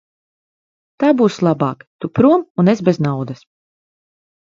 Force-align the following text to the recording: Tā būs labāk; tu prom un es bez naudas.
Tā 1.03 1.11
būs 1.19 1.37
labāk; 1.49 1.85
tu 2.01 2.13
prom 2.17 2.49
un 2.65 2.75
es 2.77 2.85
bez 2.91 3.05
naudas. 3.11 3.49